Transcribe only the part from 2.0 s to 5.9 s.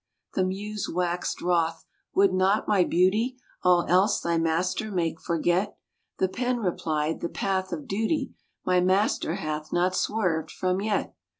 "Would not my beauty All else thy master make forget?"